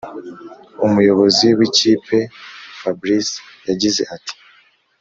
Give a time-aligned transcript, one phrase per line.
[0.85, 2.17] umuyobozi w’ikipe
[2.81, 3.35] fabrice
[3.69, 4.33] yagize ati“